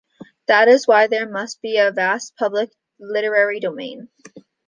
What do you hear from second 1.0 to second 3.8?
there must be a vast public literary